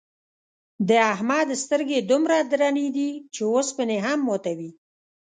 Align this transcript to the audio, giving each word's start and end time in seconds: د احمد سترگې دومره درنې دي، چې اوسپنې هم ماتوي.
د 0.89 0.91
احمد 1.13 1.47
سترگې 1.63 1.99
دومره 2.11 2.37
درنې 2.51 2.87
دي، 2.97 3.09
چې 3.33 3.41
اوسپنې 3.53 3.97
هم 4.05 4.19
ماتوي. 4.27 4.71